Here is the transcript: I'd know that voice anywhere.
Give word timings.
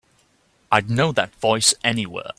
I'd 0.71 0.89
know 0.89 1.11
that 1.11 1.35
voice 1.35 1.75
anywhere. 1.83 2.29